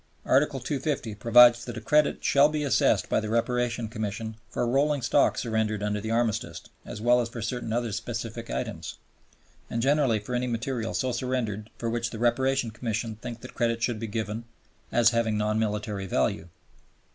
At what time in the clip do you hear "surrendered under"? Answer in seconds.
5.37-6.01